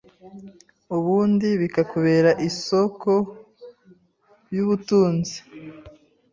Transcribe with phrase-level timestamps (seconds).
[0.95, 5.37] ubundi bikakubera isôoko.yubutunzi..